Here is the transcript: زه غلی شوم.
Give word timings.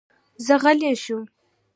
زه 0.45 0.55
غلی 0.63 0.91
شوم. 1.03 1.23